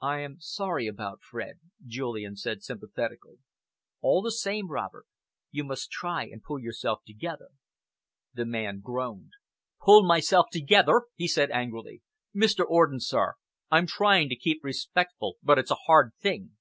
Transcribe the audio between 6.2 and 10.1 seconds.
and pull yourself together." The man groaned. "Pull